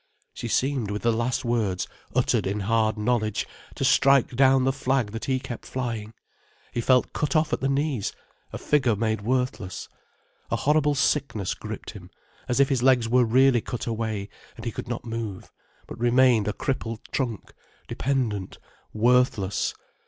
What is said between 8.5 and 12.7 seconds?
a figure made worthless. A horrible sickness gripped him, as if